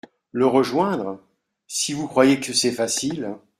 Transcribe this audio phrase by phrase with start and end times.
[0.31, 1.19] Le rejoindre!
[1.67, 3.35] si vous croyez que c’est facile…